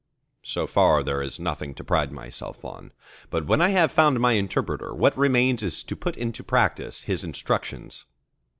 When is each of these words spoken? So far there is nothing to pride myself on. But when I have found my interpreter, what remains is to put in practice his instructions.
So 0.41 0.65
far 0.65 1.03
there 1.03 1.21
is 1.21 1.39
nothing 1.39 1.75
to 1.75 1.83
pride 1.83 2.11
myself 2.11 2.65
on. 2.65 2.91
But 3.29 3.45
when 3.45 3.61
I 3.61 3.69
have 3.69 3.91
found 3.91 4.19
my 4.19 4.31
interpreter, 4.31 4.95
what 4.95 5.15
remains 5.15 5.61
is 5.61 5.83
to 5.83 5.95
put 5.95 6.17
in 6.17 6.31
practice 6.33 7.03
his 7.03 7.23
instructions. 7.23 8.05